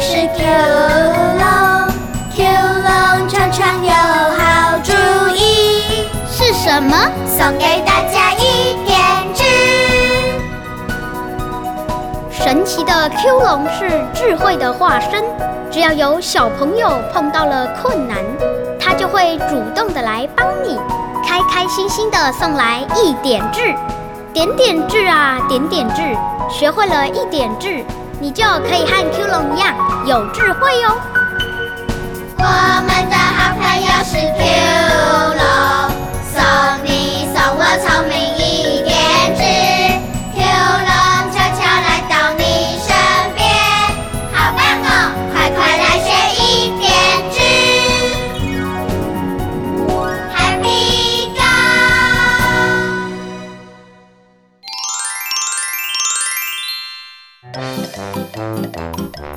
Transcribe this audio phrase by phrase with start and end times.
[0.00, 0.44] 是 Q
[1.40, 1.48] 龙
[2.32, 4.92] ，Q 龙常常有好主
[5.34, 6.96] 意，是什么？
[7.26, 8.96] 送给大家一点
[9.34, 9.42] 智。
[12.30, 15.24] 神奇的 Q 龙是智慧的化身，
[15.68, 18.18] 只要有小朋友碰到了困难，
[18.78, 20.78] 它就会主动的来帮你，
[21.26, 23.74] 开开心心的送来一点智。
[24.32, 26.02] 点点智啊，点点智，
[26.48, 27.84] 学会了一点智，
[28.20, 29.74] 你就可以和 Q 龙一样
[30.08, 30.98] 有智慧哟。
[32.38, 32.44] 我
[32.86, 34.40] 们的好朋友是 Q
[35.36, 35.44] 龙，
[36.32, 36.40] 送
[36.82, 38.17] 你送我草莓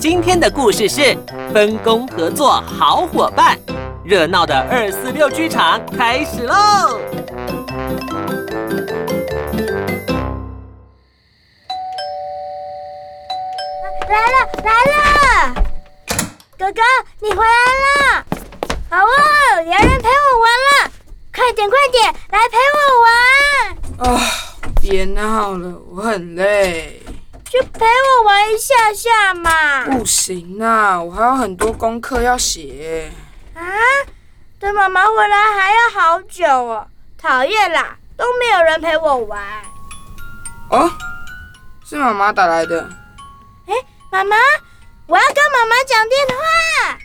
[0.00, 1.16] 今天的故事是
[1.52, 3.58] 分工合作好伙伴，
[4.04, 6.54] 热闹的二四六剧场开始喽！
[14.08, 15.54] 来了来了，
[16.58, 16.80] 哥哥
[17.20, 17.46] 你回来
[17.84, 18.24] 了，
[18.90, 19.08] 好哦，
[19.64, 20.90] 有人陪我玩了，
[21.32, 22.78] 快点快点来陪我
[24.04, 24.20] 玩，啊，
[24.80, 27.00] 别闹了，我很累。
[27.52, 29.84] 就陪我玩一下下嘛。
[29.84, 33.12] 不行啊，我还有很多功课要写。
[33.54, 33.60] 啊，
[34.58, 36.86] 等妈妈回来还要好久哦，
[37.18, 39.38] 讨厌啦，都没有人陪我玩。
[40.70, 40.90] 哦，
[41.86, 42.88] 是妈妈打来的。
[43.66, 43.74] 哎，
[44.10, 44.34] 妈妈，
[45.06, 46.98] 我要跟妈妈讲电话，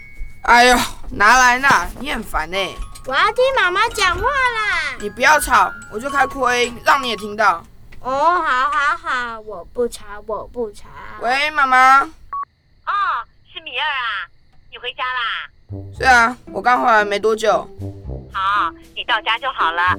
[0.43, 0.77] 哎呦，
[1.09, 2.57] 拿来啦，你很烦呢。
[3.05, 4.95] 我要听妈妈讲话啦。
[4.99, 7.61] 你不要吵，我就开扩音，让你也听到。
[8.07, 10.87] 哦，好好好，我不吵，我不吵。
[11.19, 11.99] 喂，妈妈。
[11.99, 12.93] 哦，
[13.51, 14.23] 是米儿啊，
[14.71, 15.49] 你回家啦？
[15.93, 17.51] 是啊，我刚回来没多久。
[18.31, 19.93] 好，你到家就好了。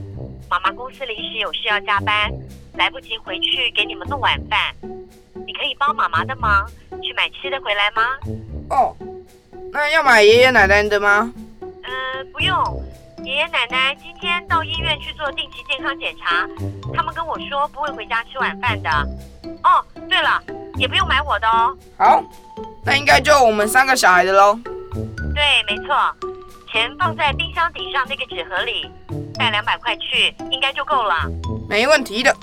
[0.49, 2.33] 妈妈公司临时有事要加班，
[2.77, 4.75] 来不及回去给你们弄晚饭。
[5.47, 6.67] 你可以帮妈妈的忙，
[7.03, 8.03] 去买吃的回来吗？
[8.71, 8.97] 哦，
[9.71, 11.31] 那要买爷爷奶奶的吗？
[11.61, 12.57] 呃，不用。
[13.29, 16.49] 爷爷奶奶今天到医院去做定期健康检查，
[16.95, 18.89] 他们跟我说不会回家吃晚饭的。
[19.63, 20.43] 哦，对了，
[20.79, 21.77] 也不用买我的哦。
[21.99, 22.25] 好，
[22.87, 24.59] 那应该就我们三个小孩的喽。
[25.35, 25.95] 对，没错，
[26.73, 28.91] 钱放在冰箱顶上那个纸盒里，
[29.35, 31.15] 带两百块去，应该就够了。
[31.69, 32.35] 没问题的。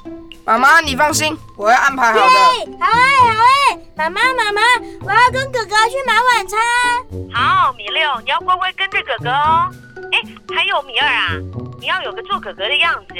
[0.46, 2.22] 妈妈，你放心，我会安排好的。
[2.22, 2.88] 好哎，
[3.34, 4.62] 好哎，妈妈妈妈，
[5.02, 6.60] 我要跟哥哥去买晚餐。
[7.34, 9.72] 好，米六，你要乖乖跟着哥哥哦。
[10.50, 11.32] 哎，还有米二啊，
[11.80, 13.16] 你要有个做哥哥的样子。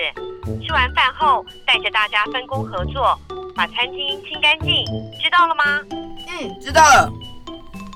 [0.66, 3.20] 吃完饭后，带着大家分工合作，
[3.56, 4.86] 把餐厅清干净，
[5.22, 5.64] 知道了吗？
[5.90, 7.12] 嗯，知道了。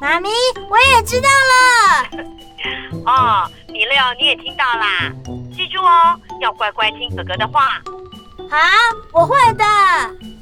[0.01, 0.29] 妈咪，
[0.69, 2.25] 我也知道了。
[3.05, 5.11] 哦，米六，你也听到啦，
[5.55, 7.81] 记住哦，要乖乖听哥哥的话。
[8.49, 8.57] 好，
[9.13, 9.63] 我会的。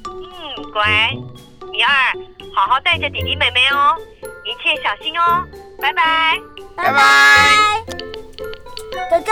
[0.05, 1.11] 嗯，乖。
[1.71, 1.91] 米二，
[2.55, 3.95] 好好带着弟弟妹妹哦，
[4.45, 5.43] 一切小心哦。
[5.79, 6.39] 拜拜。
[6.75, 7.83] 拜拜。
[9.09, 9.31] 哥哥，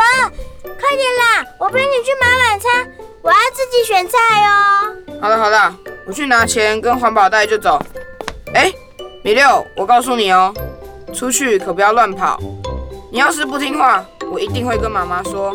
[0.64, 4.96] 快点啦，我陪你去买晚餐，我要自己选菜哦。
[5.22, 7.82] 好了好了，我去拿钱跟环保袋就走。
[8.54, 8.72] 哎，
[9.24, 10.54] 米六，我告诉你哦，
[11.14, 12.40] 出去可不要乱跑。
[13.12, 15.54] 你要是不听话，我一定会跟妈妈说。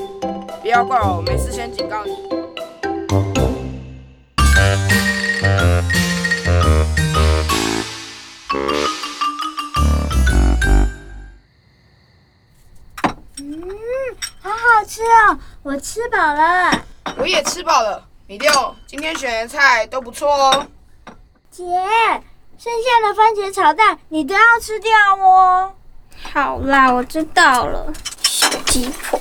[0.60, 2.40] 不要怪我没事先警告你。
[15.70, 16.72] 我吃饱了。
[17.16, 18.03] 我也吃饱了。
[18.26, 20.66] 米六，今天选的菜都不错哦。
[21.48, 21.62] 姐，
[22.58, 25.72] 剩下的番茄炒蛋你都要吃掉哦。
[26.34, 27.87] 好啦，我知道了，
[28.25, 29.20] 小鸡婆。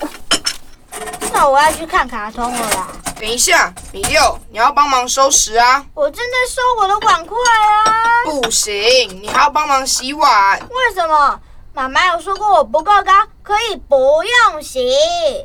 [1.32, 2.88] 那我要去看卡通了啦。
[3.20, 5.86] 等一下，米六，你要帮忙收拾啊。
[5.94, 8.26] 我正在收我的碗筷啊。
[8.26, 10.60] 不行，你还要帮忙洗碗。
[10.60, 11.40] 为什么？
[11.80, 14.92] 妈妈有说过我不够高，可以不用洗。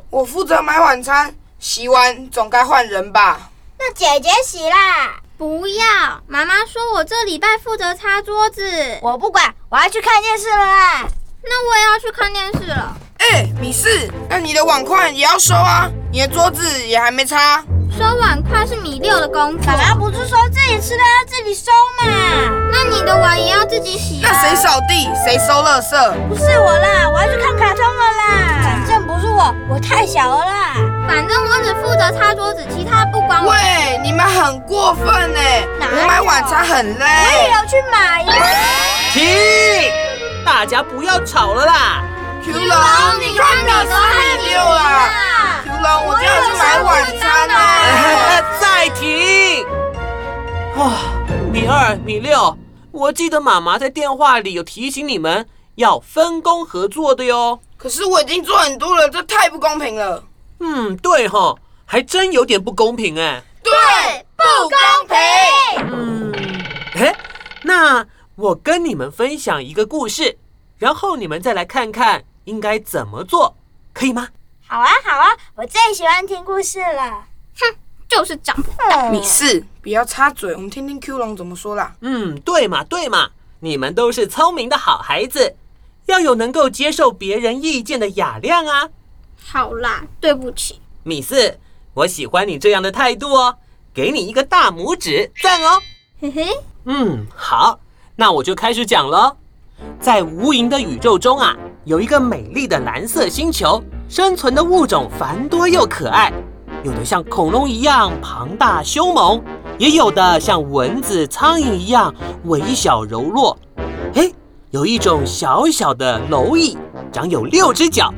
[0.09, 3.51] 我负责买晚餐，洗碗总该换人吧？
[3.79, 5.15] 那姐姐洗啦。
[5.37, 5.85] 不要，
[6.27, 8.99] 妈妈说我这礼拜负责擦桌子。
[9.01, 11.07] 我不管，我要去看电视了啦。
[11.41, 12.97] 那我也要去看电视了。
[13.17, 17.63] 哎、米四，那你的碗筷也要收啊，你的桌子也还没擦。
[17.97, 22.03] 收碗筷是米六的工作妈，妈不是说自己吃的要自己收嘛？
[22.69, 24.41] 那你的碗也要自己洗那啊。
[24.41, 25.95] 谁扫地，谁收垃圾？
[26.27, 28.63] 不是我啦，我要去看卡通了啦。
[28.63, 30.75] 反正不是我，我太小了啦。
[31.07, 33.51] 反正我只负责擦桌子，其他不管我。
[33.51, 35.39] 喂，你们很过分呢！
[35.79, 37.53] 我买晚餐很累我也累。
[37.53, 38.33] 有去买呀。
[39.13, 39.23] 停！
[40.45, 42.03] 大家不要吵了啦
[42.43, 42.59] ！Q 龙，
[43.21, 43.95] 你看米四
[44.43, 47.24] 米六啊！Q 龙，我就要去买晚餐
[51.65, 52.55] 米二、米六，
[52.91, 57.59] 我记得妈妈在电话里有提醒你们要分工合作的哟。
[57.75, 60.23] 可是我已经做很多了，这太不公平了。
[60.59, 63.43] 嗯，对哈，还真有点不公平哎。
[63.63, 63.73] 对，
[64.35, 65.17] 不公平。
[65.91, 66.31] 嗯，
[66.97, 67.15] 哎，
[67.63, 70.37] 那我跟你们分享一个故事，
[70.77, 73.57] 然后你们再来看看应该怎么做，
[73.91, 74.27] 可以吗？
[74.67, 77.23] 好啊，好啊，我最喜欢听故事了。
[78.15, 78.71] 就是长不
[79.11, 81.93] 米四，不要插嘴，我们听听 Q 龙怎么说啦。
[81.99, 83.27] 嗯，对嘛，对嘛，
[83.59, 85.57] 你们都是聪明的好孩子，
[86.05, 88.87] 要有能够接受别人意见的雅量啊。
[89.43, 90.79] 好啦，对不起。
[91.03, 91.59] 米四，
[91.93, 93.57] 我喜欢你这样的态度哦，
[93.93, 95.81] 给你一个大拇指，赞哦。
[96.21, 96.47] 嘿嘿，
[96.85, 97.81] 嗯，好，
[98.15, 99.35] 那我就开始讲了。
[99.99, 101.53] 在无垠的宇宙中啊，
[101.83, 106.31] 有一个美丽的蓝色星球，生存的物种繁多又可爱，
[106.85, 109.41] 有的像恐龙一样庞大凶猛，
[109.79, 113.57] 也有的像蚊子、苍蝇一样微小柔弱。
[114.13, 114.31] 哎，
[114.69, 116.77] 有一种小小的蝼蚁，
[117.11, 118.13] 长有六只脚，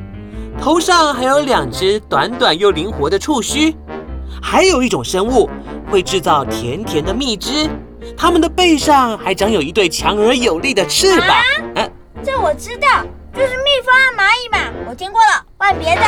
[0.60, 3.74] 头上还有两只短短又灵活的触须。
[4.42, 5.48] 还有一种生物
[5.90, 7.70] 会制造甜甜的蜜汁，
[8.18, 11.38] 它们的背上还长有一对强而有力的翅膀。
[11.76, 11.90] 嗯、
[12.22, 14.58] 这我知道，就是蜜蜂和蚂蚁嘛，
[14.90, 15.47] 我听过了。
[15.58, 16.02] 换别的。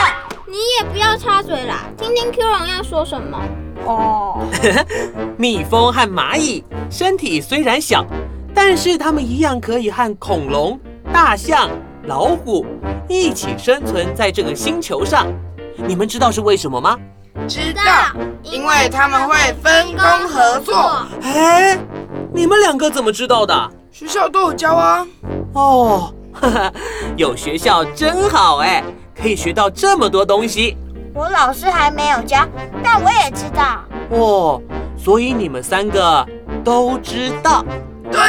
[0.47, 3.39] 你也不要插嘴啦，听听 Q 龙要说什么。
[3.85, 4.47] 哦，
[5.37, 8.05] 蜜蜂和蚂蚁身体虽然小，
[8.55, 10.79] 但是它们一样可以和恐龙、
[11.13, 11.69] 大象、
[12.05, 12.65] 老虎
[13.09, 15.27] 一起生存在这个星球上。
[15.77, 16.97] 你们知道是为什么吗？
[17.49, 17.83] 知道，
[18.43, 21.07] 因为他们会分工合作。
[21.23, 21.79] 哎，
[22.33, 23.71] 你们两个怎么知道的？
[23.91, 25.07] 学校都有教啊。
[25.55, 26.73] 哦，哈哈，
[27.17, 28.85] 有学校真好哎，
[29.21, 30.77] 可以学到这么多东西。
[31.13, 32.47] 我老师还没有教，
[32.83, 33.85] 但我也知道。
[34.11, 34.63] 哦，
[34.97, 36.27] 所以你们三个
[36.65, 37.65] 都知道。
[38.11, 38.21] 对，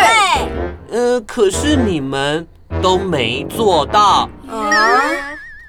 [0.90, 2.46] 呃，可是你们
[2.82, 4.30] 都没做到。
[4.48, 4.70] 嗯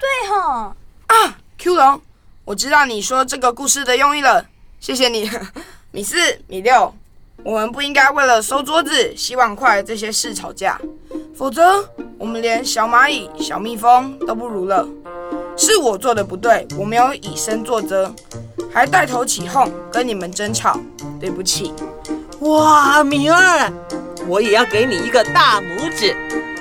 [0.03, 0.73] 对吼，
[1.07, 2.01] 啊，Q 龙，
[2.43, 4.45] 我知道你说这个故事的用意了，
[4.79, 5.29] 谢谢你。
[5.91, 6.17] 米四、
[6.47, 6.93] 米六，
[7.43, 10.77] 我们不应该为了收桌子、洗碗筷这些事吵架，
[11.35, 11.87] 否则
[12.17, 14.85] 我们连小蚂蚁、小蜜蜂都不如了。
[15.55, 18.13] 是我做的不对，我没有以身作则，
[18.73, 20.79] 还带头起哄跟你们争吵，
[21.19, 21.73] 对不起。
[22.39, 23.71] 哇，米儿，
[24.27, 26.15] 我也要给你一个大拇指。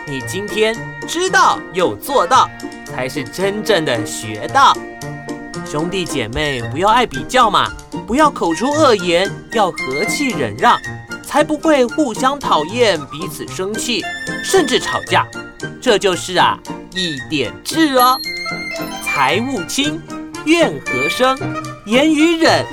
[0.06, 0.76] 你今天
[1.08, 2.48] 知道又做到，
[2.84, 4.76] 才是真正的学到。
[5.64, 7.72] 兄弟姐妹不要爱比较嘛，
[8.06, 10.78] 不要口出恶言，要和气忍让，
[11.24, 14.02] 才不会互相讨厌，彼此生气，
[14.44, 15.26] 甚至吵架。
[15.80, 16.58] 这就是啊，
[16.94, 18.18] 一点志哦。
[19.02, 20.00] 财物轻，
[20.44, 21.38] 怨何生，
[21.86, 22.64] 言语忍，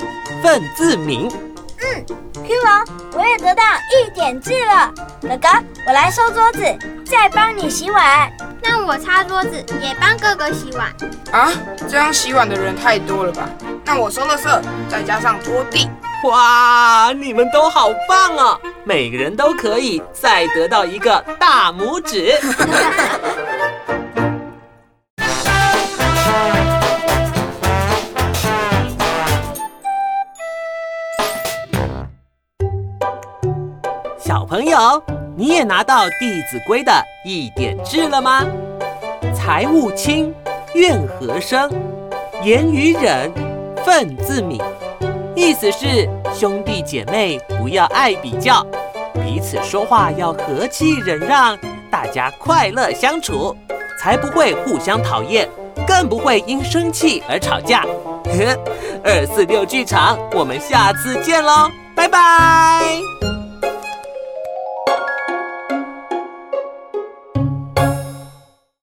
[0.42, 1.28] 忿自明。
[2.46, 3.62] Q 王，我也得到
[3.94, 4.92] 一点智了。
[5.22, 5.48] 哥哥，
[5.86, 6.60] 我来收桌子，
[7.04, 8.30] 再帮你洗碗。
[8.62, 10.92] 那我擦桌子，也帮哥哥洗碗。
[11.30, 11.52] 啊，
[11.88, 13.48] 这样洗碗的人太多了吧？
[13.84, 15.88] 那我收了色，再加上拖地。
[16.24, 18.58] 哇，你们都好棒啊！
[18.84, 22.34] 每个人都可以再得到一个大拇指。
[34.30, 35.02] 小朋友，
[35.36, 36.92] 你也拿到《弟子规》的
[37.24, 38.46] 一点志了吗？
[39.34, 40.32] 财物轻，
[40.72, 41.68] 怨和生，
[42.44, 43.28] 言语忍，
[43.84, 44.62] 忿自泯。
[45.34, 48.64] 意思是兄弟姐妹不要爱比较，
[49.14, 51.58] 彼此说话要和气忍让，
[51.90, 53.52] 大家快乐相处，
[54.00, 55.48] 才不会互相讨厌，
[55.84, 57.84] 更不会因生气而吵架。
[59.02, 63.19] 二四六剧场，我们下次见喽，拜拜。